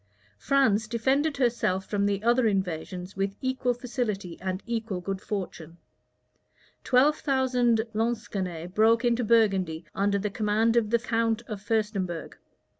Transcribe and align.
France 0.39 0.87
defended 0.87 1.37
herself 1.37 1.85
from 1.87 2.07
the 2.07 2.23
other 2.23 2.47
invasions 2.47 3.15
with 3.15 3.35
equal 3.39 3.75
facility 3.75 4.35
and 4.41 4.63
equal 4.65 4.99
good 4.99 5.21
fortune. 5.21 5.77
Twelve 6.83 7.17
thousand 7.17 7.81
Lansquenets 7.93 8.73
broke 8.73 9.05
into 9.05 9.23
Burgundy 9.23 9.85
under 9.93 10.17
the 10.17 10.31
command 10.31 10.75
of 10.75 10.89
the 10.89 10.97
count 10.97 11.43
of 11.45 11.61
Furstenberg. 11.61 12.35